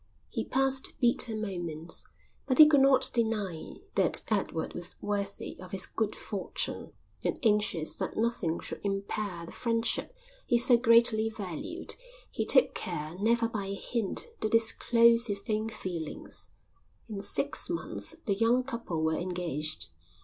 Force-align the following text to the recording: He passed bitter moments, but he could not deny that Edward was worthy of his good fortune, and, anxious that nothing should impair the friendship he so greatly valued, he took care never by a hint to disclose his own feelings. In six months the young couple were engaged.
He 0.29 0.43
passed 0.43 0.93
bitter 0.99 1.35
moments, 1.35 2.07
but 2.47 2.57
he 2.57 2.65
could 2.67 2.81
not 2.81 3.11
deny 3.13 3.75
that 3.93 4.23
Edward 4.29 4.73
was 4.73 4.95
worthy 4.99 5.59
of 5.59 5.73
his 5.73 5.85
good 5.85 6.15
fortune, 6.15 6.93
and, 7.23 7.37
anxious 7.43 7.95
that 7.97 8.17
nothing 8.17 8.59
should 8.61 8.81
impair 8.83 9.45
the 9.45 9.51
friendship 9.51 10.17
he 10.47 10.57
so 10.57 10.75
greatly 10.75 11.29
valued, 11.29 11.93
he 12.31 12.47
took 12.47 12.73
care 12.73 13.15
never 13.19 13.47
by 13.47 13.67
a 13.67 13.75
hint 13.75 14.29
to 14.39 14.49
disclose 14.49 15.27
his 15.27 15.43
own 15.47 15.69
feelings. 15.69 16.49
In 17.07 17.21
six 17.21 17.69
months 17.69 18.15
the 18.25 18.33
young 18.33 18.63
couple 18.63 19.03
were 19.03 19.17
engaged. 19.17 19.89